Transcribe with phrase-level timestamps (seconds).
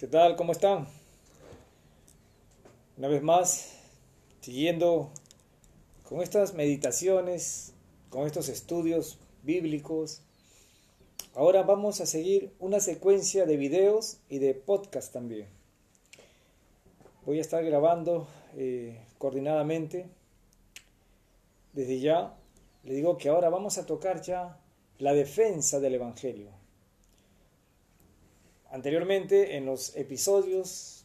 [0.00, 0.34] ¿Qué tal?
[0.34, 0.86] ¿Cómo están?
[2.96, 3.76] Una vez más,
[4.40, 5.10] siguiendo
[6.08, 7.74] con estas meditaciones,
[8.08, 10.22] con estos estudios bíblicos.
[11.34, 15.48] Ahora vamos a seguir una secuencia de videos y de podcast también.
[17.26, 18.26] Voy a estar grabando
[18.56, 20.06] eh, coordinadamente.
[21.74, 22.38] Desde ya,
[22.84, 24.58] le digo que ahora vamos a tocar ya
[24.96, 26.59] la defensa del Evangelio.
[28.70, 31.04] Anteriormente, en los episodios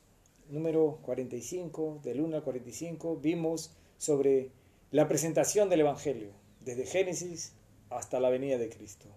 [0.50, 4.52] número 45, del 1 al 45, vimos sobre
[4.92, 6.30] la presentación del Evangelio,
[6.62, 7.54] desde Génesis
[7.90, 9.08] hasta la venida de Cristo.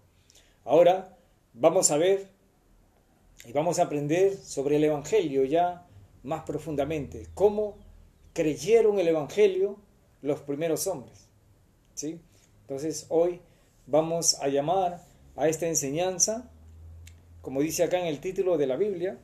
[0.65, 1.15] Ahora
[1.53, 2.31] vamos a ver
[3.45, 5.87] y vamos a aprender sobre el Evangelio ya
[6.23, 7.77] más profundamente, cómo
[8.33, 9.77] creyeron el Evangelio
[10.23, 11.29] los primeros hombres.
[11.95, 12.19] ¿sí?
[12.63, 13.43] Entonces hoy
[13.87, 15.05] vamos a llamar
[15.37, 16.51] a esta enseñanza
[17.41, 19.19] como dice acá en el título de la Biblia,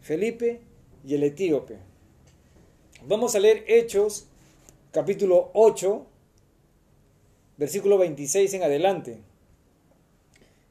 [0.00, 0.60] Felipe
[1.06, 1.78] y el etíope.
[3.06, 4.26] Vamos a leer Hechos,
[4.92, 6.06] capítulo 8,
[7.56, 9.18] versículo 26 en adelante.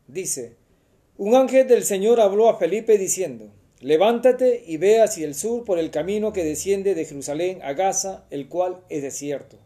[0.08, 0.56] Dice,
[1.18, 5.80] un ángel del Señor habló a Felipe diciendo, levántate y ve hacia el sur por
[5.80, 9.58] el camino que desciende de Jerusalén a Gaza, el cual es desierto.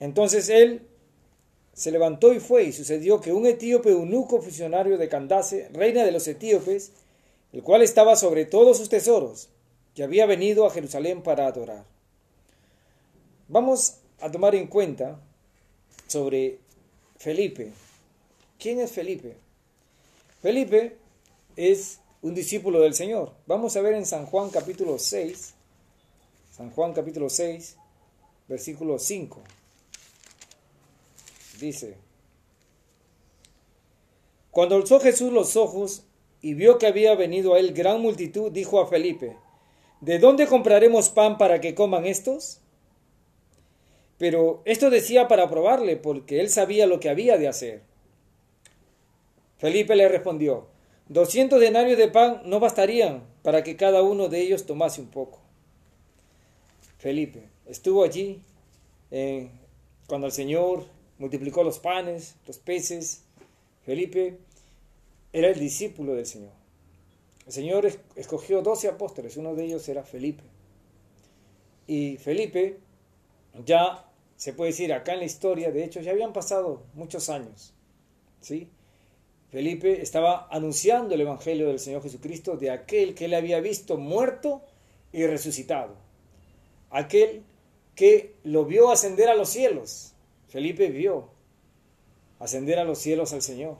[0.00, 0.82] Entonces él
[1.80, 6.12] se levantó y fue, y sucedió que un etíope eunuco funcionario de Candace, reina de
[6.12, 6.92] los etíopes,
[7.54, 9.48] el cual estaba sobre todos sus tesoros,
[9.94, 11.86] que había venido a Jerusalén para adorar.
[13.48, 15.18] Vamos a tomar en cuenta
[16.06, 16.58] sobre
[17.16, 17.72] Felipe.
[18.58, 19.36] ¿Quién es Felipe?
[20.42, 20.98] Felipe
[21.56, 23.32] es un discípulo del Señor.
[23.46, 25.54] Vamos a ver en San Juan capítulo 6,
[26.54, 27.76] San Juan capítulo 6,
[28.48, 29.40] versículo 5
[31.60, 31.96] dice,
[34.50, 36.02] cuando alzó Jesús los ojos
[36.40, 39.36] y vio que había venido a él gran multitud, dijo a Felipe,
[40.00, 42.60] ¿de dónde compraremos pan para que coman estos?
[44.18, 47.82] Pero esto decía para probarle, porque él sabía lo que había de hacer.
[49.58, 50.66] Felipe le respondió,
[51.08, 55.38] doscientos denarios de pan no bastarían para que cada uno de ellos tomase un poco.
[56.98, 58.42] Felipe estuvo allí
[59.10, 59.50] eh,
[60.06, 60.84] cuando el Señor
[61.20, 63.22] multiplicó los panes, los peces.
[63.84, 64.38] Felipe
[65.32, 66.52] era el discípulo del Señor.
[67.46, 70.42] El Señor escogió doce apóstoles, uno de ellos era Felipe.
[71.86, 72.78] Y Felipe
[73.64, 77.74] ya se puede decir acá en la historia, de hecho ya habían pasado muchos años.
[78.40, 78.68] ¿sí?
[79.50, 84.62] Felipe estaba anunciando el Evangelio del Señor Jesucristo de aquel que él había visto muerto
[85.12, 85.96] y resucitado.
[86.90, 87.42] Aquel
[87.94, 90.09] que lo vio ascender a los cielos
[90.50, 91.28] Felipe vio
[92.40, 93.76] ascender a los cielos al Señor.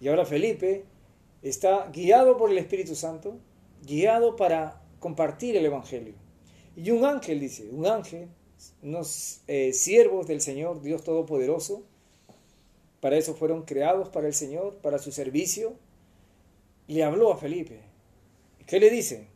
[0.00, 0.84] Y ahora Felipe
[1.42, 3.38] está guiado por el Espíritu Santo,
[3.82, 6.14] guiado para compartir el Evangelio.
[6.76, 8.28] Y un ángel, dice, un ángel,
[8.82, 11.82] unos eh, siervos del Señor, Dios Todopoderoso,
[13.00, 15.74] para eso fueron creados para el Señor, para su servicio,
[16.88, 17.80] le habló a Felipe.
[18.66, 19.28] ¿Qué le dice?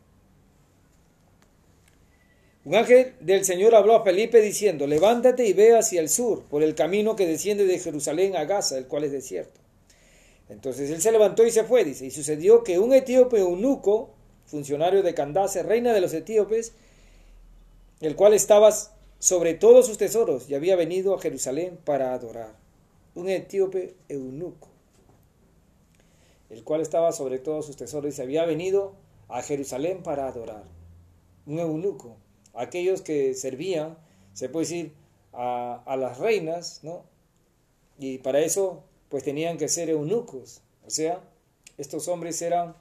[2.65, 6.62] Un ángel del Señor habló a Felipe diciendo, levántate y ve hacia el sur, por
[6.62, 9.61] el camino que desciende de Jerusalén a Gaza, el cual es desierto.
[10.49, 14.11] Entonces él se levantó y se fue, dice, y sucedió que un etíope eunuco,
[14.47, 16.73] funcionario de Candace, reina de los etíopes,
[18.00, 18.71] el cual estaba
[19.19, 22.55] sobre todos sus tesoros y había venido a Jerusalén para adorar.
[23.15, 24.69] Un etíope eunuco,
[26.49, 28.94] el cual estaba sobre todos sus tesoros y había venido
[29.29, 30.65] a Jerusalén para adorar.
[31.47, 32.17] Un eunuco
[32.54, 33.96] aquellos que servían,
[34.32, 34.92] se puede decir,
[35.32, 37.04] a, las reinas, ¿no?
[37.98, 41.20] Y para eso, pues tenían que ser eunucos, o sea,
[41.78, 42.74] estos hombres eran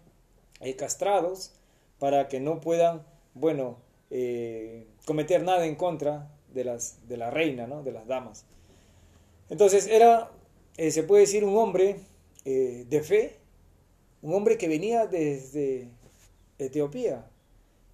[0.59, 1.51] eh, castrados
[1.99, 3.77] para que no puedan, bueno,
[4.09, 7.83] eh, cometer nada en contra de, las, de la reina, ¿no?
[7.83, 8.45] De las damas.
[9.49, 10.31] Entonces era,
[10.77, 11.99] eh, se puede decir, un hombre
[12.43, 13.37] de fe,
[14.23, 15.89] un hombre que venía desde
[16.57, 17.23] Etiopía,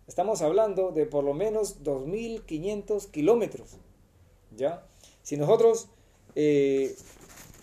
[0.08, 3.78] Estamos hablando de por lo menos 2.500 kilómetros.
[4.56, 4.88] ¿Ya?
[5.22, 5.90] Si nosotros,
[6.36, 6.96] eh,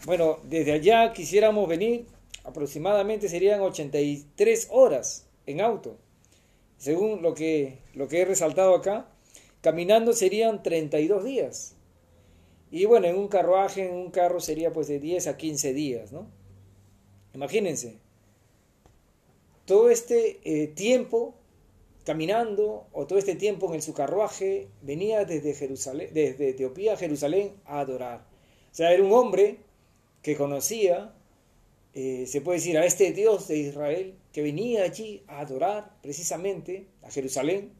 [0.05, 2.07] bueno, desde allá quisiéramos venir,
[2.45, 5.97] aproximadamente serían 83 horas en auto.
[6.77, 9.09] Según lo que, lo que he resaltado acá,
[9.63, 11.77] caminando serían 32 días.
[12.71, 16.13] Y bueno, en un carruaje, en un carro sería pues de 10 a 15 días,
[16.13, 16.27] ¿no?
[17.33, 17.97] Imagínense,
[19.65, 21.35] todo este eh, tiempo
[22.05, 27.55] caminando o todo este tiempo en su carruaje venía desde Jerusalén, desde Etiopía a Jerusalén
[27.65, 28.27] a adorar.
[28.71, 29.59] O sea, era un hombre
[30.23, 31.15] que conocía
[31.95, 36.89] eh, se puede decir, a este Dios de Israel que venía allí a adorar precisamente
[37.03, 37.73] a Jerusalén.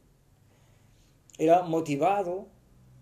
[1.37, 2.47] Era motivado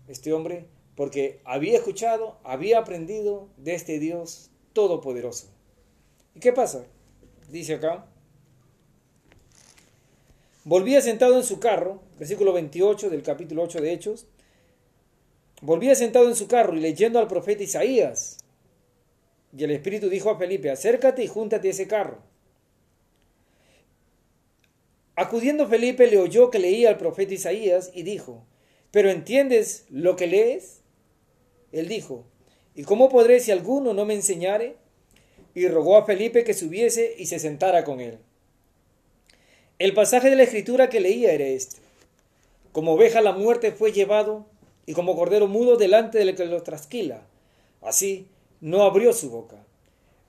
[0.07, 0.65] este hombre
[0.95, 5.51] porque había escuchado, había aprendido de este Dios todopoderoso.
[6.33, 6.83] ¿Y qué pasa?
[7.49, 8.07] Dice acá.
[10.65, 14.27] Volvía sentado en su carro, versículo 28 del capítulo 8 de Hechos.
[15.61, 18.37] Volvía sentado en su carro y leyendo al profeta Isaías.
[19.55, 22.19] Y el Espíritu dijo a Felipe, acércate y júntate a ese carro.
[25.15, 28.45] Acudiendo Felipe le oyó que leía al profeta Isaías y dijo,
[28.89, 30.81] ¿pero entiendes lo que lees?
[31.73, 32.25] Él dijo,
[32.73, 34.77] ¿y cómo podré si alguno no me enseñare?
[35.53, 38.17] Y rogó a Felipe que subiese y se sentara con él.
[39.83, 41.81] El pasaje de la escritura que leía era este.
[42.71, 44.45] Como oveja la muerte fue llevado,
[44.85, 47.27] y como cordero mudo delante del que lo trasquila.
[47.81, 48.29] Así
[48.61, 49.57] no abrió su boca.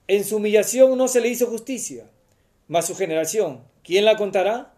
[0.08, 2.10] En su humillación no se le hizo justicia.
[2.66, 4.74] Mas su generación, ¿quién la contará?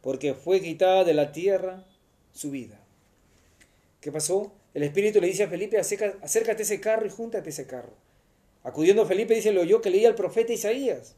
[0.00, 1.84] Porque fue quitada de la tierra
[2.32, 2.78] su vida.
[4.00, 4.52] ¿Qué pasó?
[4.74, 7.94] El Espíritu le dice a Felipe, acércate ese carro y júntate ese carro.
[8.62, 11.16] Acudiendo Felipe, dice, lo oyó que leía al profeta Isaías.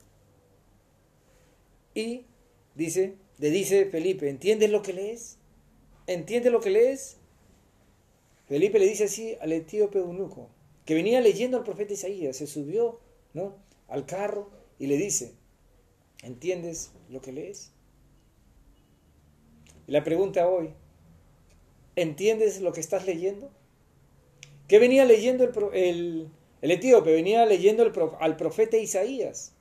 [1.94, 2.24] Y
[2.76, 5.38] dice, le dice Felipe, ¿entiendes lo que lees?
[6.06, 7.16] ¿Entiendes lo que lees?
[8.46, 10.48] Felipe le dice así al etíope eunuco,
[10.84, 13.00] que venía leyendo al profeta Isaías, se subió
[13.34, 13.56] ¿no?
[13.88, 15.32] al carro y le dice,
[16.22, 17.72] ¿entiendes lo que lees?
[19.88, 20.70] Y la pregunta hoy,
[21.96, 23.50] ¿Entiendes lo que estás leyendo?
[24.68, 26.28] ¿Qué venía leyendo el,
[26.60, 27.10] el, etíope?
[27.10, 27.90] Venía leyendo
[28.20, 29.52] al profeta Isaías.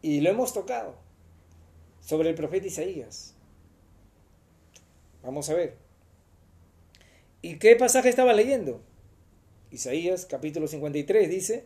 [0.00, 0.94] Y lo hemos tocado
[2.00, 3.34] sobre el profeta Isaías.
[5.22, 5.76] Vamos a ver.
[7.42, 8.80] ¿Y qué pasaje estaba leyendo?
[9.70, 11.64] Isaías capítulo 53 dice,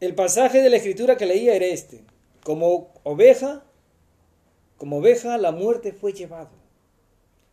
[0.00, 2.00] el pasaje de la escritura que leía era este,
[2.42, 3.64] como oveja,
[4.76, 6.60] como oveja la muerte fue llevado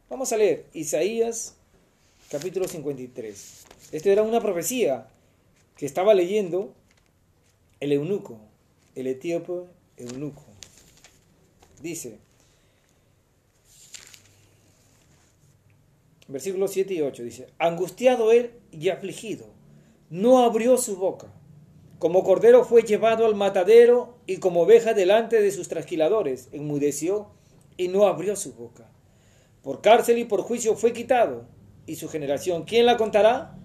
[0.10, 1.58] Vamos a leer Isaías
[2.32, 3.66] capítulo 53.
[3.92, 5.06] Esto era una profecía
[5.76, 6.74] que estaba leyendo
[7.82, 8.40] el eunuco,
[8.96, 9.66] el etíope
[9.98, 10.46] eunuco.
[11.82, 12.20] Dice,
[16.28, 19.46] versículos 7 y 8, dice, angustiado él y afligido,
[20.10, 21.28] no abrió su boca.
[22.00, 27.28] Como cordero fue llevado al matadero y como oveja delante de sus trasquiladores, enmudeció
[27.76, 28.90] y no abrió su boca.
[29.64, 31.46] Por cárcel y por juicio fue quitado.
[31.86, 33.58] Y su generación, ¿quién la contará?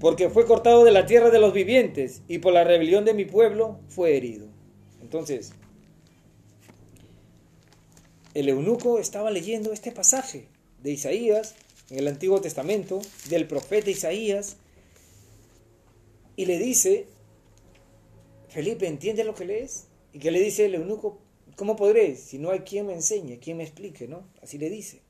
[0.00, 3.24] Porque fue cortado de la tierra de los vivientes y por la rebelión de mi
[3.24, 4.46] pueblo fue herido.
[5.02, 5.52] Entonces,
[8.34, 10.46] el eunuco estaba leyendo este pasaje
[10.82, 11.54] de Isaías
[11.90, 14.56] en el Antiguo Testamento, del profeta Isaías,
[16.36, 17.06] y le dice,
[18.48, 19.86] Felipe, ¿entiendes lo que lees?
[20.12, 21.18] Y que le dice el eunuco,
[21.56, 24.06] ¿cómo podré si no hay quien me enseñe, quien me explique?
[24.06, 24.22] ¿no?
[24.42, 25.00] Así le dice.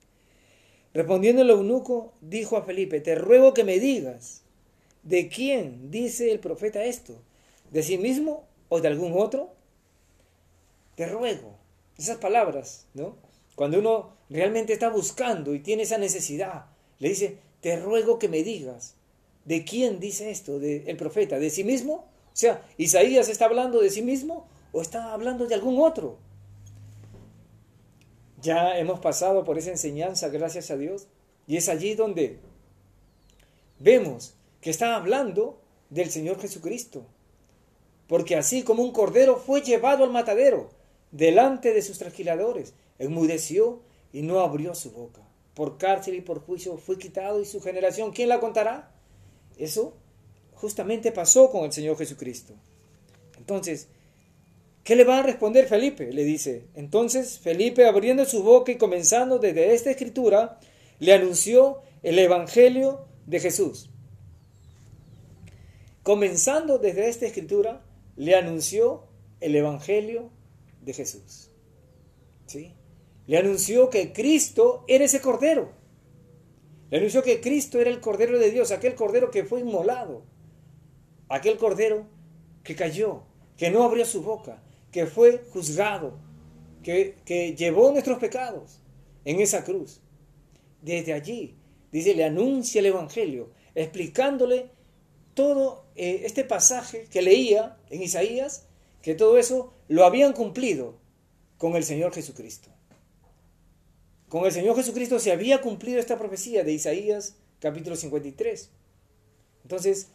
[0.95, 4.43] Respondiendo el eunuco, dijo a Felipe, te ruego que me digas,
[5.03, 7.21] ¿de quién dice el profeta esto?
[7.71, 9.53] ¿De sí mismo o de algún otro?
[10.95, 11.58] Te ruego.
[11.99, 13.17] Esas palabras, ¿no?
[13.57, 16.67] Cuando uno realmente está buscando y tiene esa necesidad,
[17.01, 18.95] le dice, te ruego que me digas,
[19.45, 20.61] ¿de quién dice esto?
[20.61, 21.41] ¿De el profeta?
[21.41, 22.07] ¿De sí mismo?
[22.33, 26.19] O sea, ¿Isaías está hablando de sí mismo o está hablando de algún otro?
[28.41, 31.09] Ya hemos pasado por esa enseñanza, gracias a Dios,
[31.49, 32.39] y es allí donde
[33.81, 37.05] vemos que está hablando del Señor Jesucristo.
[38.07, 40.78] Porque así como un cordero fue llevado al matadero
[41.11, 43.81] delante de sus trasquiladores, enmudeció
[44.13, 45.23] y no abrió su boca.
[45.55, 48.93] Por cárcel y por juicio fue quitado y su generación, ¿quién la contará?
[49.57, 49.95] Eso
[50.55, 52.55] justamente pasó con el Señor Jesucristo.
[53.39, 53.89] Entonces,
[54.89, 56.11] ¿Qué le va a responder Felipe?
[56.15, 56.65] Le dice.
[56.75, 60.59] Entonces Felipe, abriendo su boca y comenzando desde esta escritura,
[60.99, 63.91] le anunció el Evangelio de Jesús.
[66.03, 67.83] Comenzando desde esta escritura,
[68.17, 69.05] le anunció
[69.43, 70.31] el Evangelio
[70.89, 71.51] de Jesús.
[72.47, 72.73] ¿Sí?
[73.27, 75.71] Le anunció que Cristo era ese cordero.
[76.89, 80.23] Le anunció que Cristo era el cordero de Dios, aquel cordero que fue inmolado.
[81.29, 82.07] Aquel cordero
[82.65, 83.25] que cayó,
[83.59, 86.19] que no abrió su boca, que fue juzgado,
[86.83, 88.81] que, llevó nuestros pecados
[89.27, 90.01] en esa cruz.
[90.81, 91.59] Desde allí,
[91.93, 94.71] dice, le anuncia el Evangelio, explicándole
[95.35, 98.69] todo eh, este pasaje que leía en Isaías,
[99.03, 100.97] que todo eso lo habían cumplido
[101.57, 102.71] con el Señor Jesucristo.
[104.29, 108.71] Con el Señor Jesucristo se había cumplido esta profecía de Isaías capítulo 53.
[109.63, 110.09] Entonces,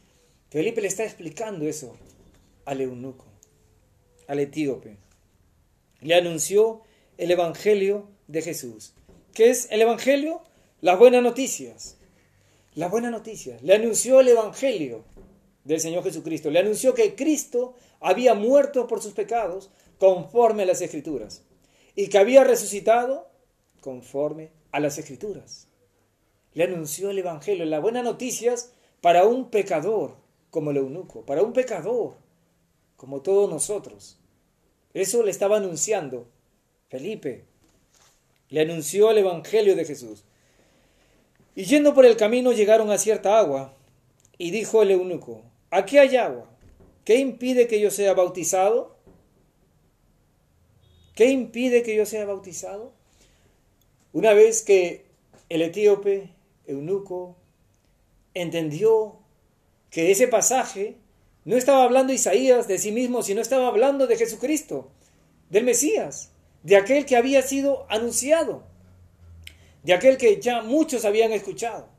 [0.49, 1.95] Felipe le está explicando eso
[2.65, 3.25] al eunuco,
[4.27, 4.97] al etíope.
[6.01, 6.81] Le anunció
[7.17, 8.93] el Evangelio de Jesús.
[9.33, 10.41] ¿Qué es el Evangelio?
[10.81, 11.97] Las buenas noticias.
[12.75, 13.61] Las buenas noticias.
[13.63, 15.03] Le anunció el Evangelio
[15.63, 16.51] del Señor Jesucristo.
[16.51, 21.43] Le anunció que Cristo había muerto por sus pecados conforme a las Escrituras
[21.95, 23.29] y que había resucitado
[23.81, 25.67] conforme a las Escrituras.
[26.53, 30.17] Le anunció el Evangelio, las buenas noticias para un pecador
[30.51, 32.17] como el eunuco, para un pecador
[32.95, 34.19] como todos nosotros.
[34.93, 36.27] Eso le estaba anunciando
[36.89, 37.45] Felipe.
[38.49, 40.25] Le anunció el Evangelio de Jesús.
[41.55, 43.73] Y yendo por el camino llegaron a cierta agua,
[44.37, 45.41] y dijo el eunuco,
[45.71, 46.52] aquí hay agua,
[47.05, 48.97] ¿qué impide que yo sea bautizado?
[51.15, 52.93] ¿Qué impide que yo sea bautizado?
[54.13, 55.05] Una vez que
[55.49, 56.29] el etíope,
[56.65, 57.35] eunuco,
[58.33, 59.19] entendió
[59.89, 60.97] que ese pasaje
[61.45, 64.89] no estaba hablando Isaías de sí mismo, sino estaba hablando de Jesucristo,
[65.49, 66.31] del Mesías,
[66.63, 68.63] de aquel que había sido anunciado,
[69.83, 71.89] de aquel que ya muchos habían escuchado,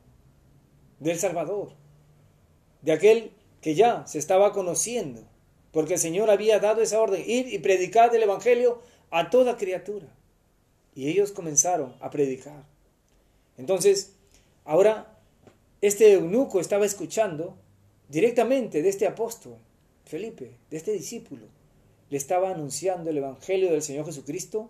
[0.99, 1.73] del Salvador,
[2.81, 3.31] de aquel
[3.65, 5.23] que ya se estaba conociendo,
[5.71, 8.79] porque el Señor había dado esa orden, ir y predicar el Evangelio
[9.09, 10.05] a toda criatura.
[10.93, 12.63] Y ellos comenzaron a predicar.
[13.57, 14.13] Entonces,
[14.65, 15.17] ahora
[15.81, 17.57] este eunuco estaba escuchando
[18.07, 19.55] directamente de este apóstol,
[20.03, 21.47] Felipe, de este discípulo.
[22.11, 24.69] Le estaba anunciando el Evangelio del Señor Jesucristo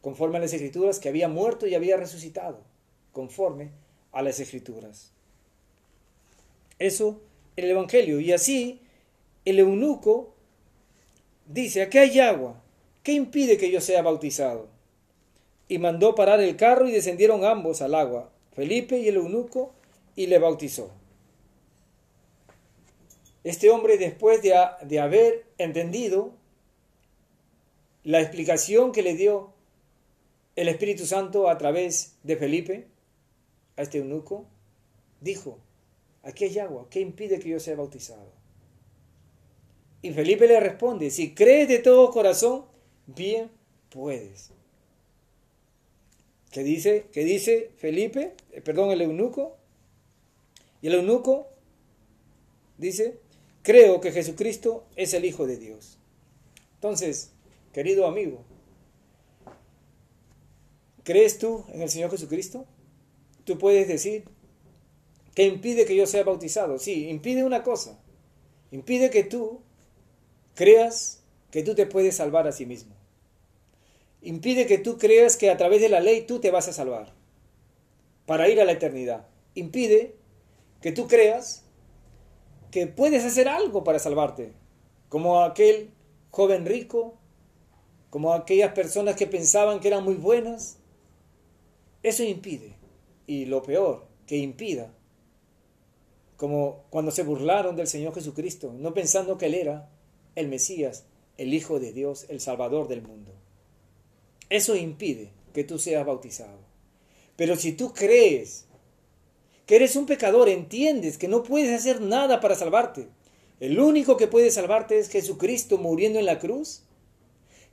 [0.00, 2.60] conforme a las Escrituras, que había muerto y había resucitado,
[3.10, 3.72] conforme
[4.12, 5.10] a las Escrituras.
[6.78, 7.20] Eso
[7.56, 8.20] el Evangelio.
[8.20, 8.80] Y así
[9.44, 10.34] el eunuco
[11.46, 12.62] dice, aquí hay agua,
[13.02, 14.68] ¿Qué impide que yo sea bautizado?
[15.66, 19.74] Y mandó parar el carro y descendieron ambos al agua, Felipe y el eunuco,
[20.14, 20.92] y le bautizó.
[23.42, 26.32] Este hombre, después de, de haber entendido
[28.04, 29.52] la explicación que le dio
[30.54, 32.86] el Espíritu Santo a través de Felipe,
[33.76, 34.46] a este eunuco,
[35.20, 35.58] dijo,
[36.22, 38.32] aquí hay agua, ¿qué impide que yo sea bautizado?
[40.02, 42.64] Y Felipe le responde, si crees de todo corazón,
[43.06, 43.50] bien
[43.88, 44.50] puedes.
[46.50, 48.34] ¿Qué dice, qué dice Felipe?
[48.50, 49.56] Eh, perdón, el eunuco.
[50.82, 51.48] Y el eunuco
[52.76, 53.20] dice,
[53.62, 55.98] creo que Jesucristo es el Hijo de Dios.
[56.74, 57.30] Entonces,
[57.72, 58.44] querido amigo,
[61.04, 62.66] ¿crees tú en el Señor Jesucristo?
[63.44, 64.24] Tú puedes decir,
[65.34, 66.78] que impide que yo sea bautizado?
[66.78, 67.98] Sí, impide una cosa.
[68.70, 69.60] Impide que tú
[70.54, 72.94] creas que tú te puedes salvar a sí mismo
[74.22, 77.12] impide que tú creas que a través de la ley tú te vas a salvar
[78.24, 79.26] para ir a la eternidad.
[79.54, 80.14] Impide
[80.80, 81.64] que tú creas
[82.70, 84.52] que puedes hacer algo para salvarte,
[85.08, 85.90] como aquel
[86.30, 87.18] joven rico,
[88.08, 90.78] como aquellas personas que pensaban que eran muy buenas.
[92.02, 92.76] Eso impide.
[93.26, 94.92] Y lo peor, que impida,
[96.42, 99.88] como cuando se burlaron del Señor Jesucristo, no pensando que Él era
[100.34, 101.04] el Mesías,
[101.38, 103.30] el Hijo de Dios, el Salvador del mundo.
[104.48, 106.58] Eso impide que tú seas bautizado.
[107.36, 108.64] Pero si tú crees
[109.66, 113.06] que eres un pecador, entiendes que no puedes hacer nada para salvarte.
[113.60, 116.82] El único que puede salvarte es Jesucristo muriendo en la cruz.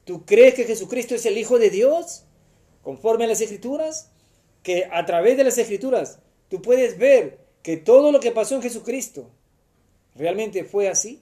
[0.06, 2.26] ¿Tú crees que Jesucristo es el Hijo de Dios?
[2.84, 4.12] Conforme a las Escrituras.
[4.62, 8.62] Que a través de las Escrituras tú puedes ver que todo lo que pasó en
[8.62, 9.30] Jesucristo
[10.16, 11.22] realmente fue así.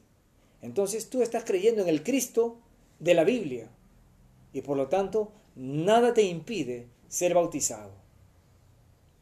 [0.61, 2.59] Entonces tú estás creyendo en el Cristo
[2.99, 3.69] de la Biblia.
[4.53, 7.91] Y por lo tanto nada te impide ser bautizado.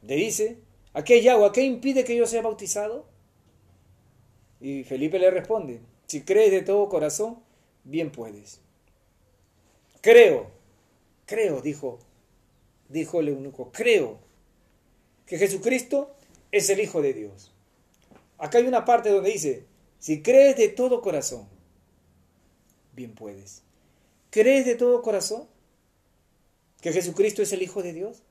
[0.01, 0.59] Le dice,
[0.93, 3.05] aquí hay agua, ¿qué impide que yo sea bautizado?
[4.59, 7.39] Y Felipe le responde, si crees de todo corazón,
[7.83, 8.61] bien puedes.
[10.01, 10.51] Creo,
[11.25, 11.99] creo, dijo,
[12.89, 14.19] dijo el eunuco, creo
[15.25, 16.15] que Jesucristo
[16.51, 17.51] es el Hijo de Dios.
[18.37, 19.65] Acá hay una parte donde dice,
[19.99, 21.47] si crees de todo corazón,
[22.93, 23.61] bien puedes.
[24.29, 25.47] ¿Crees de todo corazón?
[26.85, 28.21] que Jesucristo es el Hijo de Dios?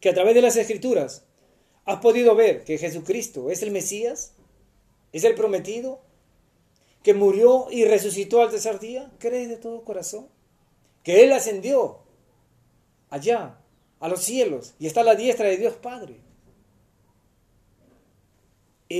[0.00, 1.26] Que a través de las Escrituras
[1.84, 4.32] has podido ver que Jesucristo es el Mesías,
[5.12, 6.00] es el prometido,
[7.02, 9.12] que murió y resucitó al tercer día.
[9.18, 10.28] ¿Crees de todo corazón?
[11.02, 11.98] Que Él ascendió
[13.10, 13.58] allá,
[14.00, 16.16] a los cielos, y está a la diestra de Dios Padre.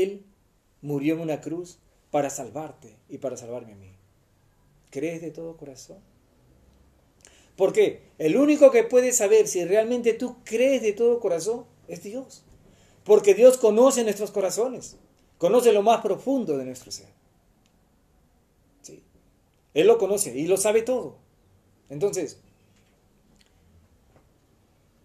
[0.01, 0.25] Él
[0.81, 1.79] murió en una cruz
[2.11, 3.93] para salvarte y para salvarme a mí.
[4.91, 5.99] ¿Crees de todo corazón?
[7.57, 8.03] ¿Por qué?
[8.19, 12.45] El único que puede saber si realmente tú crees de todo corazón es Dios.
[13.05, 14.97] Porque Dios conoce nuestros corazones,
[15.39, 17.09] conoce lo más profundo de nuestro ser.
[19.75, 21.17] Él lo conoce y lo sabe todo.
[21.89, 22.39] Entonces,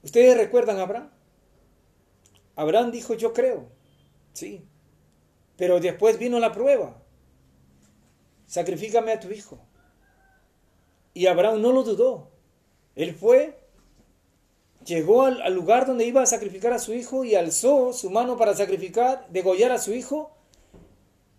[0.04, 1.10] ¿ustedes recuerdan a Abraham?
[2.56, 3.70] Abraham dijo, yo creo.
[4.34, 4.66] Sí.
[5.58, 7.02] Pero después vino la prueba.
[8.46, 9.60] Sacrifícame a tu hijo.
[11.14, 12.30] Y Abraham no lo dudó.
[12.96, 13.60] Él fue,
[14.86, 18.56] llegó al, lugar donde iba a sacrificar a su hijo y alzó su mano para
[18.56, 20.32] sacrificar, degollar a su hijo.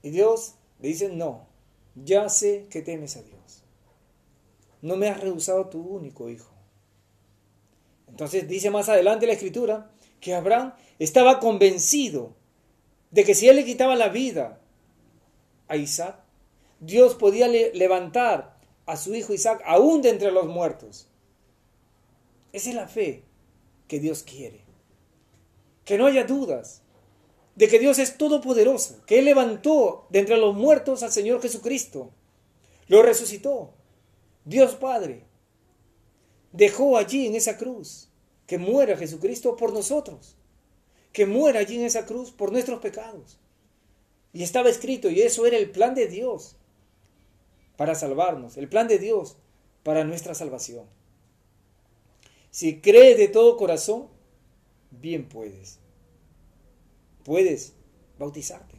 [0.02, 1.46] Y Dios le dice, no,
[1.94, 3.64] ya sé que temes a Dios.
[4.82, 6.52] No me has rehusado tu único hijo.
[8.08, 12.37] Entonces dice más adelante la escritura que Abraham estaba convencido
[13.10, 14.60] de que si él le quitaba la vida
[15.68, 16.20] a Isaac,
[16.80, 21.08] Dios podía levantar a su hijo Isaac aún de entre los muertos.
[22.52, 23.24] Esa es la fe
[23.86, 24.60] que Dios quiere.
[25.84, 26.82] Que no haya dudas
[27.58, 32.12] de que Dios es todopoderoso, que Él levantó de entre los muertos al Señor Jesucristo,
[32.86, 33.74] lo resucitó.
[34.44, 35.24] Dios Padre
[36.52, 38.08] dejó allí en esa cruz
[38.46, 40.37] que muera Jesucristo por nosotros,
[41.12, 43.38] que muera allí en esa cruz por nuestros pecados.
[44.32, 46.56] Y estaba escrito, y eso era el plan de Dios
[47.76, 49.36] para salvarnos, el plan de Dios
[49.82, 50.84] para nuestra salvación.
[52.50, 54.08] Si crees de todo corazón,
[54.90, 55.78] bien puedes.
[57.24, 57.74] Puedes
[58.18, 58.78] bautizarte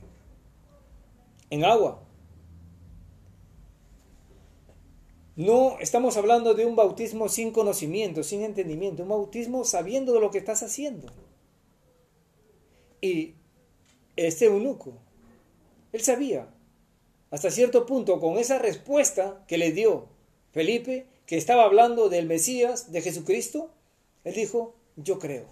[1.49, 2.01] en agua.
[5.35, 10.31] No estamos hablando de un bautismo sin conocimiento, sin entendimiento, un bautismo sabiendo de lo
[10.31, 11.07] que estás haciendo.
[13.01, 13.35] Y
[14.15, 14.93] este eunuco,
[15.91, 16.47] él sabía
[17.31, 20.07] hasta cierto punto con esa respuesta que le dio
[20.51, 23.71] Felipe, que estaba hablando del Mesías, de Jesucristo,
[24.23, 25.45] él dijo, yo creo.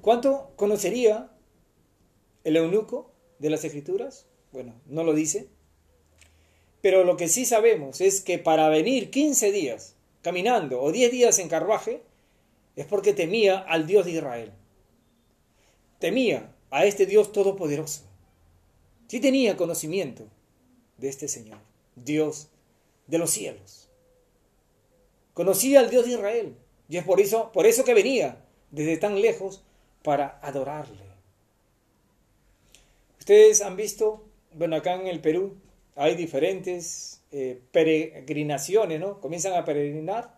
[0.00, 1.30] ¿Cuánto conocería
[2.42, 4.26] el eunuco de las escrituras?
[4.50, 5.48] Bueno, no lo dice.
[6.80, 11.38] Pero lo que sí sabemos es que para venir 15 días caminando o 10 días
[11.38, 12.02] en carruaje
[12.74, 14.52] es porque temía al Dios de Israel.
[16.02, 18.02] Temía a este Dios todopoderoso.
[19.06, 20.24] Sí tenía conocimiento
[20.96, 21.58] de este Señor,
[21.94, 22.48] Dios
[23.06, 23.88] de los cielos.
[25.32, 26.56] Conocía al Dios de Israel
[26.88, 29.62] y es por eso, por eso que venía desde tan lejos
[30.02, 31.04] para adorarle.
[33.20, 35.54] Ustedes han visto, bueno, acá en el Perú
[35.94, 39.20] hay diferentes eh, peregrinaciones, ¿no?
[39.20, 40.36] Comienzan a peregrinar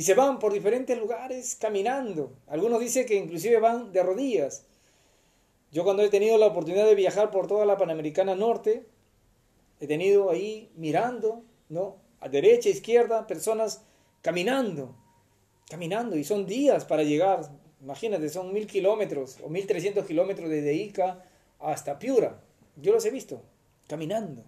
[0.00, 2.32] y se van por diferentes lugares caminando.
[2.46, 4.64] Algunos dicen que inclusive van de rodillas
[5.72, 8.86] yo cuando he tenido la oportunidad de viajar por toda la Panamericana Norte,
[9.78, 11.98] he tenido ahí mirando, ¿no?
[12.20, 13.84] A derecha, izquierda, personas
[14.20, 14.96] caminando,
[15.68, 17.48] caminando, y son días para llegar.
[17.80, 21.24] Imagínate, son mil kilómetros o mil trescientos kilómetros desde Ica
[21.60, 22.42] hasta Piura.
[22.76, 23.42] Yo los he visto,
[23.86, 24.42] caminando.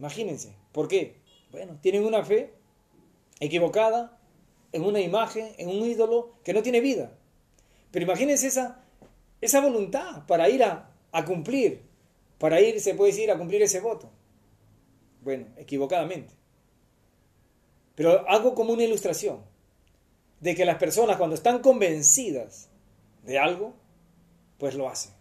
[0.00, 0.56] Imagínense.
[0.72, 1.20] ¿Por qué?
[1.52, 2.54] Bueno, tienen una fe
[3.38, 4.17] equivocada
[4.72, 7.12] en una imagen, en un ídolo que no tiene vida.
[7.90, 8.84] Pero imagínense esa
[9.40, 10.90] esa voluntad para ir a,
[11.26, 11.82] cumplir,
[12.38, 14.10] para ir, se puede decir, a cumplir ese voto.
[15.22, 16.34] Bueno, equivocadamente.
[17.94, 19.40] Pero hago como una ilustración
[20.40, 22.68] de que las personas cuando están convencidas
[23.24, 23.74] de algo,
[24.58, 25.12] pues lo hacen.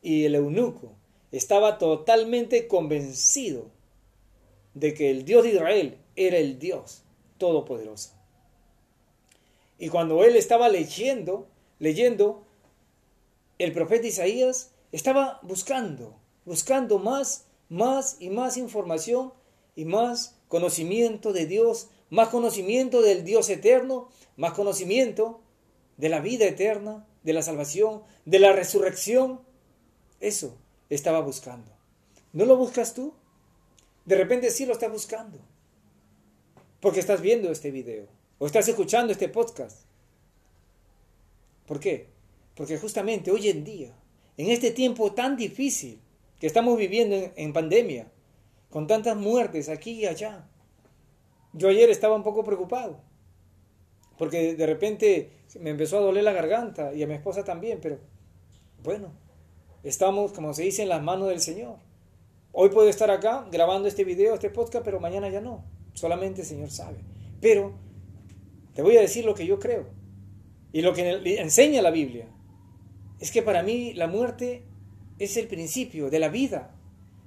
[0.00, 0.92] Y el eunuco
[1.30, 3.70] estaba totalmente convencido
[4.74, 7.04] de que el Dios de Israel era el Dios
[7.38, 8.21] todopoderoso.
[9.82, 11.48] Y cuando él estaba leyendo,
[11.80, 12.46] leyendo
[13.58, 19.32] el profeta Isaías estaba buscando, buscando más, más y más información
[19.74, 25.40] y más conocimiento de Dios, más conocimiento del Dios eterno, más conocimiento
[25.96, 29.40] de la vida eterna, de la salvación, de la resurrección.
[30.20, 30.56] Eso
[30.90, 31.72] estaba buscando.
[32.32, 33.14] ¿No lo buscas tú?
[34.04, 35.40] De repente sí lo estás buscando.
[36.78, 39.82] Porque estás viendo este video o estás escuchando este podcast.
[41.64, 42.08] ¿Por qué?
[42.56, 43.94] Porque justamente hoy en día,
[44.36, 46.00] en este tiempo tan difícil
[46.40, 48.10] que estamos viviendo en, pandemia,
[48.68, 50.44] con tantas muertes aquí y allá,
[51.52, 52.98] yo ayer estaba un poco preocupado,
[54.18, 58.00] porque de repente me empezó a doler la garganta y a mi esposa también, pero
[58.82, 59.12] bueno,
[59.84, 61.76] estamos, como se dice, en las manos del Señor.
[62.50, 65.64] Hoy puedo estar acá grabando este video, este podcast, pero mañana ya no.
[65.94, 66.96] Solamente el Señor sabe.
[67.40, 67.91] Pero
[68.74, 69.86] te voy a decir lo que yo creo
[70.72, 72.28] y lo que enseña la Biblia
[73.20, 74.64] es que para mí la muerte
[75.18, 76.74] es el principio de la vida.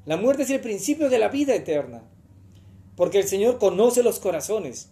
[0.05, 2.03] La muerte es el principio de la vida eterna.
[2.97, 4.89] Porque el Señor conoce los corazones.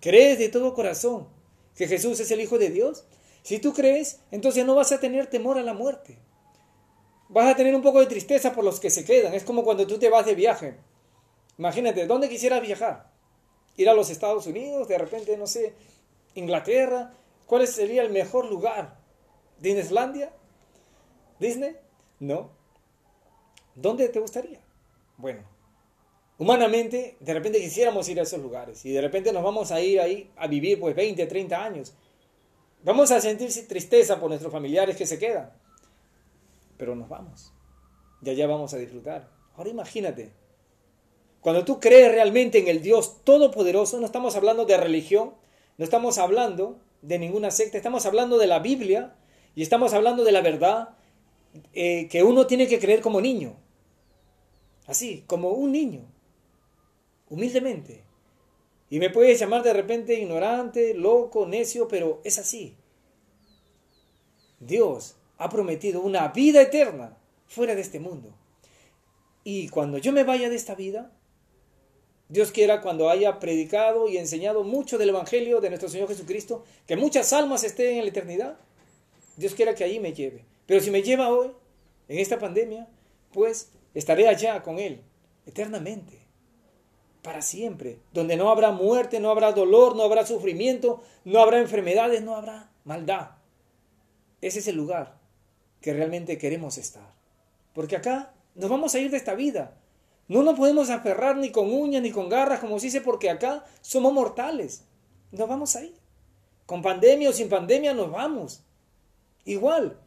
[0.00, 1.28] ¿Crees de todo corazón
[1.76, 3.04] que Jesús es el Hijo de Dios?
[3.42, 6.18] Si tú crees, entonces no vas a tener temor a la muerte.
[7.28, 9.34] vas a tener un poco de tristeza por los que se quedan.
[9.34, 10.76] Es como cuando tú te vas de viaje.
[11.58, 13.11] Imagínate, ¿dónde quisieras viajar?
[13.76, 15.74] Ir a los Estados Unidos, de repente, no sé,
[16.34, 17.14] Inglaterra.
[17.46, 18.96] ¿Cuál sería el mejor lugar?
[19.58, 20.32] ¿Disneylandia?
[21.38, 21.76] ¿Disney?
[22.20, 22.50] No.
[23.74, 24.60] ¿Dónde te gustaría?
[25.16, 25.42] Bueno,
[26.38, 30.00] humanamente, de repente quisiéramos ir a esos lugares y de repente nos vamos a ir
[30.00, 31.94] ahí a vivir pues 20, 30 años.
[32.84, 35.52] Vamos a sentir tristeza por nuestros familiares que se quedan,
[36.76, 37.52] pero nos vamos.
[38.22, 39.28] Y allá vamos a disfrutar.
[39.54, 40.32] Ahora imagínate,
[41.42, 45.34] cuando tú crees realmente en el Dios Todopoderoso, no estamos hablando de religión,
[45.76, 49.16] no estamos hablando de ninguna secta, estamos hablando de la Biblia
[49.56, 50.90] y estamos hablando de la verdad
[51.72, 53.56] eh, que uno tiene que creer como niño.
[54.86, 56.04] Así, como un niño.
[57.28, 58.04] Humildemente.
[58.88, 62.76] Y me puedes llamar de repente ignorante, loco, necio, pero es así.
[64.60, 67.16] Dios ha prometido una vida eterna
[67.48, 68.32] fuera de este mundo.
[69.42, 71.10] Y cuando yo me vaya de esta vida,
[72.32, 76.96] Dios quiera cuando haya predicado y enseñado mucho del Evangelio de nuestro Señor Jesucristo, que
[76.96, 78.56] muchas almas estén en la eternidad,
[79.36, 80.46] Dios quiera que allí me lleve.
[80.64, 81.50] Pero si me lleva hoy,
[82.08, 82.88] en esta pandemia,
[83.34, 85.02] pues estaré allá con Él,
[85.44, 86.20] eternamente,
[87.20, 92.22] para siempre, donde no habrá muerte, no habrá dolor, no habrá sufrimiento, no habrá enfermedades,
[92.22, 93.32] no habrá maldad.
[94.40, 95.18] Ese es el lugar
[95.82, 97.12] que realmente queremos estar.
[97.74, 99.81] Porque acá nos vamos a ir de esta vida.
[100.32, 103.66] No nos podemos aferrar ni con uñas ni con garras, como se dice, porque acá
[103.82, 104.82] somos mortales.
[105.30, 105.94] Nos vamos a ir.
[106.64, 108.62] Con pandemia o sin pandemia nos vamos.
[109.44, 110.00] Igual,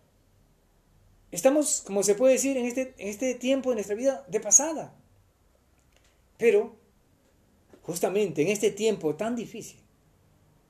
[1.30, 4.96] estamos, como se puede decir, en este, en este tiempo de nuestra vida de pasada.
[6.40, 6.76] Pero,
[7.84, 9.80] justamente en este tiempo tan difícil,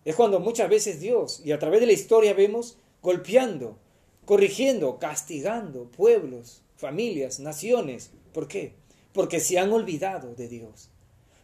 [0.03, 3.77] es cuando muchas veces Dios, y a través de la historia vemos, golpeando,
[4.25, 8.11] corrigiendo, castigando pueblos, familias, naciones.
[8.33, 8.73] ¿Por qué?
[9.15, 10.89] Porque se han olvidado de Dios.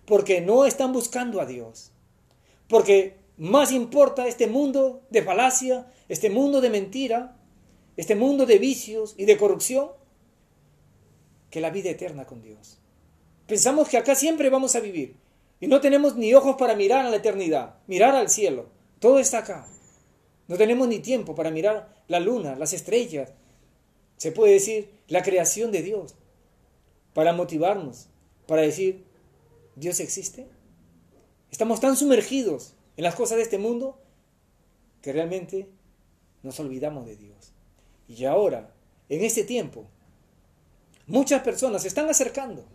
[0.06, 1.94] Porque no están buscando a Dios.
[2.68, 7.38] Porque más importa este mundo de falacia, este mundo de mentira,
[7.96, 9.88] este mundo de vicios y de corrupción,
[11.50, 12.78] que la vida eterna con Dios.
[13.48, 15.16] Pensamos que acá siempre vamos a vivir
[15.62, 18.66] y no tenemos ni ojos para mirar a la eternidad, mirar al cielo.
[19.00, 19.66] Todo está acá.
[20.50, 23.32] No tenemos ni tiempo para mirar la luna, las estrellas.
[24.18, 26.16] Se puede decir la creación de Dios
[27.14, 28.08] para motivarnos,
[28.48, 29.06] para decir,
[29.76, 30.48] Dios existe.
[31.52, 34.00] Estamos tan sumergidos en las cosas de este mundo
[35.02, 35.70] que realmente
[36.44, 37.54] nos olvidamos de Dios.
[38.08, 38.74] Y ahora,
[39.10, 39.88] en este tiempo,
[41.08, 42.66] muchas personas se están acercando.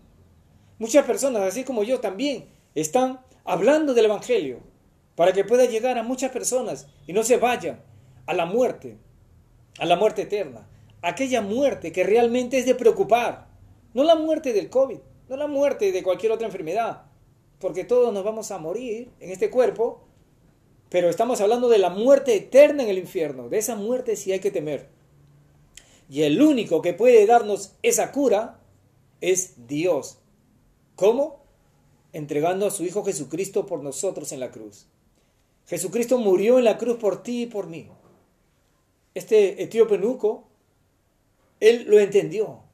[0.78, 4.60] Muchas personas, así como yo también, están hablando del Evangelio
[5.14, 7.80] para que pueda llegar a muchas personas y no se vayan
[8.26, 8.98] a la muerte,
[9.78, 10.68] a la muerte eterna.
[11.00, 13.45] Aquella muerte que realmente es de preocupar.
[13.96, 14.98] No la muerte del COVID,
[15.30, 17.06] no la muerte de cualquier otra enfermedad,
[17.58, 20.02] porque todos nos vamos a morir en este cuerpo
[20.90, 23.48] pero estamos hablando de la muerte eterna en el infierno.
[23.48, 24.88] De esa muerte sí hay que temer.
[26.10, 28.60] Y el único que puede darnos esa cura
[29.22, 30.18] es Dios.
[30.94, 31.42] ¿Cómo?
[32.12, 34.86] Entregando a su Hijo Jesucristo por nosotros en la cruz.
[35.66, 37.88] Jesucristo murió en la cruz por ti y por mí.
[39.14, 40.44] Este etíope nuco,
[41.60, 42.65] él lo entendió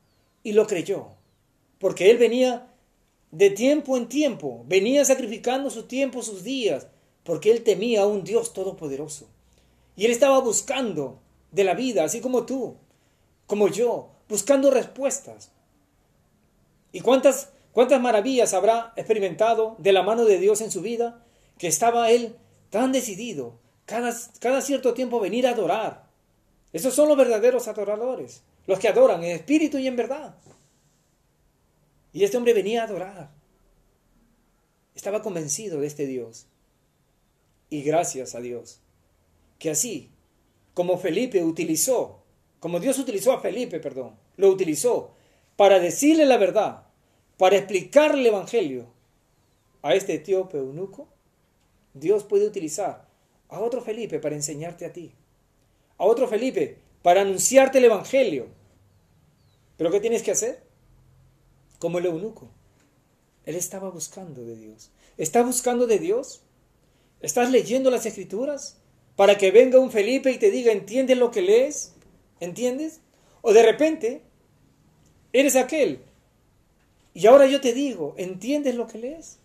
[0.43, 1.09] y lo creyó.
[1.79, 2.69] Porque él venía
[3.31, 6.87] de tiempo en tiempo, venía sacrificando su tiempo, sus días,
[7.25, 9.29] porque él temía a un Dios todopoderoso.
[9.97, 12.77] Y él estaba buscando de la vida, así como tú,
[13.47, 15.51] como yo, buscando respuestas.
[16.93, 21.25] ¿Y cuántas, cuántas maravillas habrá experimentado de la mano de Dios en su vida?
[21.59, 22.37] Que estaba él
[22.71, 26.07] tan decidido, cada, cada cierto tiempo venir a adorar.
[26.73, 30.37] Esos son los verdaderos adoradores, los que adoran en espíritu y en verdad.
[32.13, 33.31] Y este hombre venía a adorar.
[34.95, 36.47] Estaba convencido de este Dios.
[37.71, 38.81] Y gracias a Dios,
[39.59, 40.11] que así
[40.75, 42.23] como Felipe utilizó,
[42.61, 45.15] como Dios utilizó a Felipe, perdón, lo utilizó
[45.57, 46.87] para decirle la verdad,
[47.39, 48.87] para explicarle el Evangelio
[49.81, 51.09] a este etíope eunuco,
[51.95, 53.07] Dios puede utilizar
[53.49, 55.13] a otro Felipe para enseñarte a ti,
[55.99, 58.49] a otro Felipe para anunciarte el Evangelio.
[59.77, 60.63] ¿Pero qué tienes que hacer?
[61.79, 62.51] Como el eunuco.
[63.45, 64.91] Él estaba buscando de Dios.
[65.19, 66.43] ¿Está buscando de Dios?
[67.21, 68.79] ¿Estás leyendo las escrituras?
[69.17, 71.95] Para que venga un Felipe y te diga, ¿entiendes lo que lees?
[72.41, 73.01] ¿Entiendes?
[73.43, 74.23] O de repente,
[75.33, 76.03] eres aquel.
[77.15, 79.39] Y ahora yo te digo, ¿entiendes lo que lees?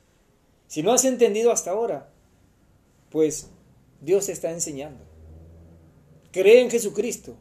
[0.68, 2.12] Si no has entendido hasta ahora,
[3.10, 3.48] pues
[4.02, 5.04] Dios te está enseñando.
[6.32, 7.36] Cree en Jesucristo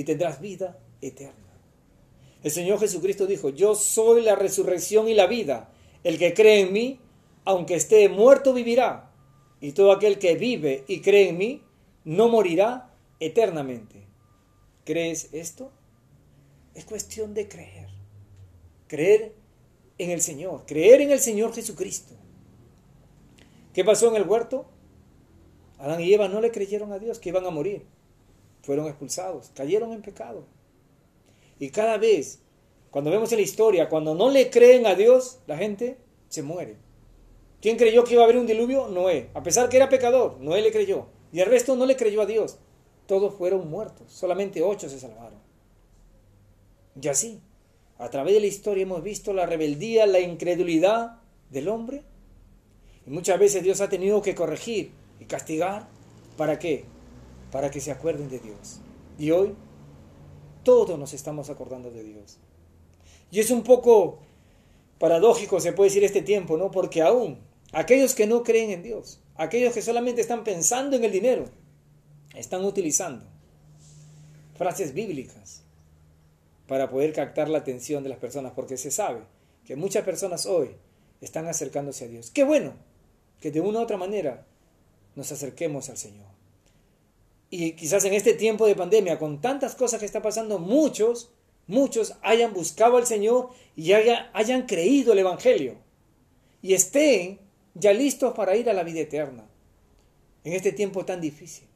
[0.00, 1.34] y tendrás vida eterna.
[2.42, 5.68] El Señor Jesucristo dijo, yo soy la resurrección y la vida.
[6.04, 6.98] El que cree en mí,
[7.44, 9.12] aunque esté muerto, vivirá.
[9.60, 11.62] Y todo aquel que vive y cree en mí,
[12.04, 14.06] no morirá eternamente.
[14.86, 15.70] ¿Crees esto?
[16.74, 17.88] Es cuestión de creer.
[18.86, 19.34] Creer
[19.98, 22.14] en el Señor, creer en el Señor Jesucristo.
[23.74, 24.64] ¿Qué pasó en el huerto?
[25.78, 27.84] Adán y Eva no le creyeron a Dios que iban a morir.
[28.62, 30.44] Fueron expulsados, cayeron en pecado.
[31.58, 32.40] Y cada vez,
[32.90, 36.76] cuando vemos en la historia, cuando no le creen a Dios, la gente se muere.
[37.60, 38.88] ¿Quién creyó que iba a haber un diluvio?
[38.88, 39.28] Noé.
[39.34, 41.06] A pesar que era pecador, Noé le creyó.
[41.32, 42.58] Y el resto no le creyó a Dios.
[43.06, 44.10] Todos fueron muertos.
[44.10, 45.38] Solamente ocho se salvaron.
[47.00, 47.40] Y así,
[47.98, 51.20] a través de la historia hemos visto la rebeldía, la incredulidad
[51.50, 52.02] del hombre.
[53.06, 55.88] Y muchas veces Dios ha tenido que corregir y castigar.
[56.36, 56.84] ¿Para qué?
[57.50, 58.80] Para que se acuerden de Dios.
[59.18, 59.54] Y hoy
[60.62, 62.38] todos nos estamos acordando de Dios.
[63.30, 64.20] Y es un poco
[64.98, 66.70] paradójico, se puede decir, este tiempo, ¿no?
[66.70, 67.38] Porque aún
[67.72, 71.46] aquellos que no creen en Dios, aquellos que solamente están pensando en el dinero,
[72.34, 73.24] están utilizando
[74.56, 75.62] frases bíblicas
[76.66, 79.22] para poder captar la atención de las personas, porque se sabe
[79.64, 80.76] que muchas personas hoy
[81.20, 82.30] están acercándose a Dios.
[82.30, 82.74] Qué bueno
[83.40, 84.46] que de una u otra manera
[85.16, 86.39] nos acerquemos al Señor.
[87.50, 91.30] Y quizás en este tiempo de pandemia, con tantas cosas que está pasando, muchos,
[91.66, 95.76] muchos hayan buscado al Señor y hayan creído el Evangelio
[96.62, 97.40] y estén
[97.74, 99.46] ya listos para ir a la vida eterna.
[100.44, 101.66] En este tiempo tan difícil,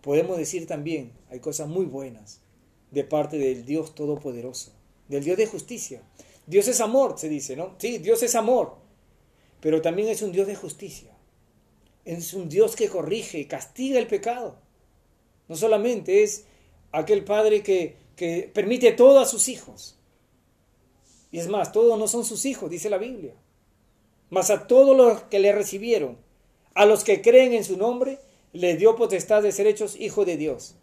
[0.00, 2.40] podemos decir también, hay cosas muy buenas
[2.90, 4.72] de parte del Dios Todopoderoso,
[5.08, 6.02] del Dios de justicia.
[6.46, 7.74] Dios es amor, se dice, ¿no?
[7.78, 8.76] Sí, Dios es amor,
[9.60, 11.10] pero también es un Dios de justicia.
[12.04, 14.58] Es un Dios que corrige castiga el pecado.
[15.48, 16.44] No solamente es
[16.92, 19.96] aquel Padre que, que permite todo a sus hijos.
[21.30, 23.34] Y es más, todos no son sus hijos, dice la Biblia.
[24.30, 26.16] Mas a todos los que le recibieron,
[26.74, 28.18] a los que creen en su nombre,
[28.52, 30.76] le dio potestad de ser hechos hijos de Dios.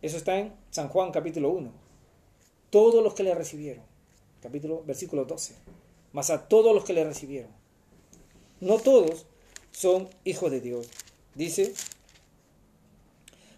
[0.00, 1.70] Eso está en San Juan capítulo 1.
[2.70, 3.84] Todos los que le recibieron.
[4.42, 5.54] Capítulo, versículo 12.
[6.12, 7.50] Mas a todos los que le recibieron.
[8.60, 9.26] No todos
[9.72, 10.88] son hijos de Dios.
[11.34, 11.74] Dice,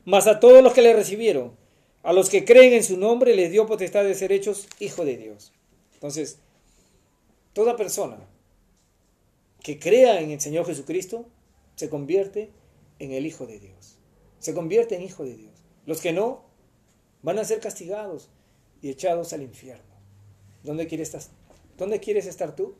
[0.06, 1.56] mas a todos los que le recibieron,
[2.04, 5.16] a los que creen en su nombre, les dio potestad de ser hechos hijos de
[5.16, 5.52] Dios.
[5.94, 6.38] Entonces,
[7.52, 8.16] toda persona
[9.62, 11.26] que crea en el Señor Jesucristo
[11.74, 12.52] se convierte
[13.00, 13.98] en el Hijo de Dios.
[14.38, 15.64] Se convierte en Hijo de Dios.
[15.86, 16.44] Los que no
[17.22, 18.30] van a ser castigados
[18.80, 19.82] y echados al infierno.
[20.62, 21.34] ¿Dónde quieres estar,
[21.76, 22.76] ¿Dónde quieres estar tú?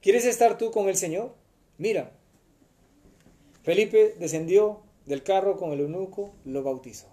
[0.00, 1.34] ¿Quieres estar tú con el Señor?
[1.76, 2.12] Mira,
[3.62, 7.06] Felipe descendió del carro con el eunuco, lo bautizó.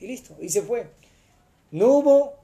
[0.00, 0.90] Y listo, y se fue.
[1.70, 2.34] No hubo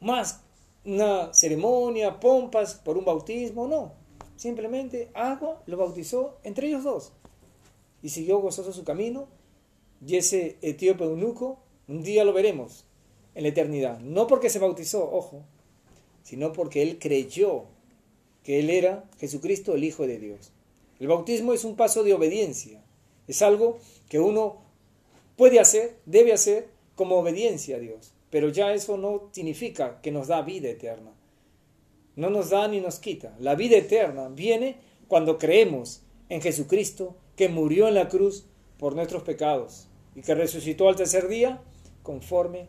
[0.00, 0.42] más
[0.84, 3.92] una ceremonia, pompas por un bautismo, no.
[4.36, 7.12] Simplemente agua lo bautizó entre ellos dos.
[8.02, 9.28] Y siguió gozoso su camino.
[10.06, 12.84] Y ese etíope eunuco, un día lo veremos
[13.34, 13.98] en la eternidad.
[14.00, 15.42] No porque se bautizó, ojo,
[16.22, 17.64] sino porque él creyó
[18.42, 20.52] que él era Jesucristo, el Hijo de Dios.
[21.00, 22.82] El bautismo es un paso de obediencia.
[23.26, 24.62] Es algo que uno
[25.36, 28.12] puede hacer, debe hacer como obediencia a Dios.
[28.30, 31.12] Pero ya eso no significa que nos da vida eterna.
[32.16, 33.36] No nos da ni nos quita.
[33.38, 34.76] La vida eterna viene
[35.08, 38.46] cuando creemos en Jesucristo que murió en la cruz
[38.78, 41.62] por nuestros pecados y que resucitó al tercer día
[42.02, 42.68] conforme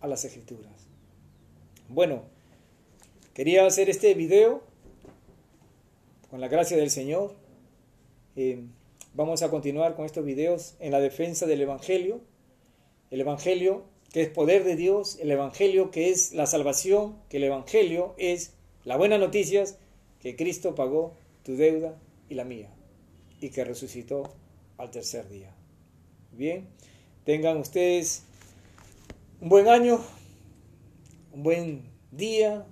[0.00, 0.72] a las escrituras.
[1.88, 2.22] Bueno,
[3.34, 4.62] quería hacer este video
[6.30, 7.34] con la gracia del Señor.
[8.36, 8.64] Eh,
[9.16, 12.20] Vamos a continuar con estos videos en la defensa del Evangelio.
[13.12, 17.44] El Evangelio que es poder de Dios, el Evangelio que es la salvación, que el
[17.44, 19.62] Evangelio es la buena noticia
[20.18, 21.96] que Cristo pagó tu deuda
[22.28, 22.74] y la mía
[23.40, 24.34] y que resucitó
[24.78, 25.54] al tercer día.
[26.32, 26.66] Bien,
[27.24, 28.24] tengan ustedes
[29.40, 30.00] un buen año,
[31.32, 32.66] un buen día,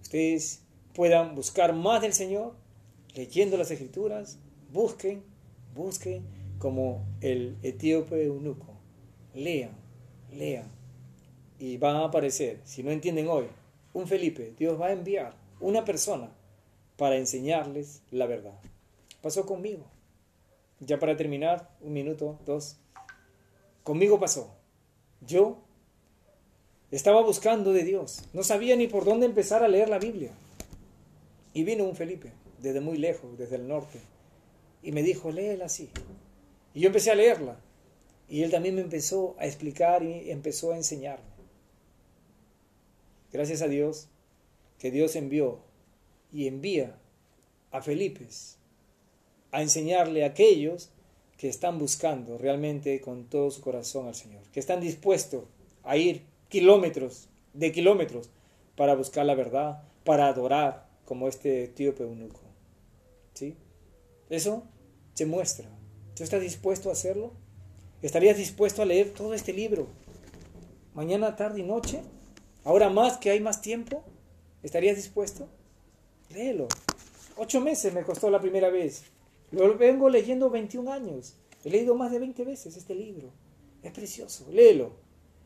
[0.00, 0.62] ustedes
[0.94, 2.54] puedan buscar más del Señor,
[3.14, 4.38] leyendo las escrituras,
[4.76, 5.24] busquen,
[5.74, 6.22] busquen
[6.58, 8.74] como el etíope eunuco.
[9.34, 9.70] Lean,
[10.30, 10.70] lean.
[11.58, 13.46] Y van a aparecer, si no entienden hoy,
[13.94, 16.30] un Felipe, Dios va a enviar una persona
[16.98, 18.52] para enseñarles la verdad.
[19.22, 19.84] Pasó conmigo.
[20.80, 22.76] Ya para terminar, un minuto, dos.
[23.82, 24.54] Conmigo pasó.
[25.26, 25.56] Yo
[26.90, 28.24] estaba buscando de Dios.
[28.34, 30.32] No sabía ni por dónde empezar a leer la Biblia.
[31.54, 34.00] Y vino un Felipe, desde muy lejos, desde el norte
[34.86, 35.90] y me dijo, léela así.
[36.72, 37.58] Y yo empecé a leerla.
[38.28, 41.26] Y él también me empezó a explicar y empezó a enseñarme.
[43.32, 44.06] Gracias a Dios
[44.78, 45.58] que Dios envió
[46.32, 46.96] y envía
[47.72, 48.28] a Felipe
[49.50, 50.90] a enseñarle a aquellos
[51.36, 55.46] que están buscando realmente con todo su corazón al Señor, que están dispuestos
[55.82, 58.30] a ir kilómetros de kilómetros
[58.76, 62.40] para buscar la verdad, para adorar como este etíope eunuco.
[63.34, 63.56] ¿Sí?
[64.30, 64.62] Eso
[65.16, 65.66] se muestra.
[66.14, 67.32] ¿Tú estás dispuesto a hacerlo?
[68.02, 69.86] ¿Estarías dispuesto a leer todo este libro?
[70.92, 72.02] Mañana, tarde y noche.
[72.64, 74.04] Ahora más que hay más tiempo.
[74.62, 75.48] ¿Estarías dispuesto?
[76.34, 76.68] Léelo.
[77.38, 79.04] Ocho meses me costó la primera vez.
[79.52, 81.34] Lo vengo leyendo 21 años.
[81.64, 83.30] He leído más de 20 veces este libro.
[83.82, 84.46] Es precioso.
[84.50, 84.92] Léelo.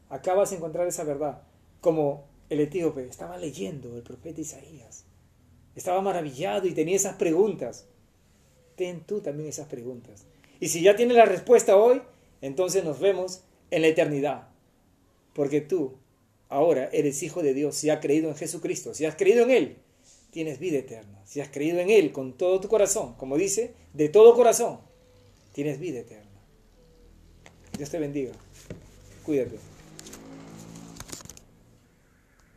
[0.08, 1.42] Acá vas a encontrar esa verdad.
[1.80, 5.04] Como el etíope estaba leyendo el profeta Isaías.
[5.76, 7.86] Estaba maravillado y tenía esas preguntas.
[8.80, 10.24] Ten tú también esas preguntas.
[10.58, 12.00] Y si ya tienes la respuesta hoy,
[12.40, 14.48] entonces nos vemos en la eternidad.
[15.34, 15.98] Porque tú
[16.48, 19.76] ahora eres hijo de Dios si has creído en Jesucristo, si has creído en Él
[20.30, 21.22] tienes vida eterna.
[21.26, 24.78] Si has creído en Él con todo tu corazón, como dice, de todo corazón,
[25.52, 26.40] tienes vida eterna.
[27.76, 28.32] Dios te bendiga.
[29.26, 29.69] Cuídate.